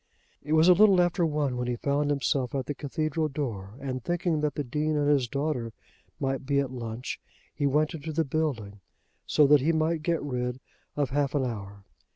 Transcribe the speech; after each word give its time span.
It 0.41 0.53
was 0.53 0.67
a 0.67 0.73
little 0.73 0.99
after 0.99 1.27
one 1.27 1.57
when 1.57 1.67
he 1.67 1.75
found 1.75 2.09
himself 2.09 2.55
at 2.55 2.65
the 2.65 2.73
cathedral 2.73 3.27
door, 3.27 3.75
and 3.79 4.03
thinking 4.03 4.41
that 4.41 4.55
the 4.55 4.63
Dean 4.63 4.97
and 4.97 5.07
his 5.07 5.27
daughter 5.27 5.73
might 6.19 6.43
be 6.43 6.59
at 6.59 6.71
lunch, 6.71 7.21
he 7.53 7.67
went 7.67 7.93
into 7.93 8.11
the 8.11 8.25
building, 8.25 8.79
so 9.27 9.45
that 9.45 9.61
he 9.61 9.71
might 9.71 10.01
get 10.01 10.23
rid 10.23 10.59
of 10.95 11.11
half 11.11 11.35
an 11.35 11.45
hour. 11.45 11.83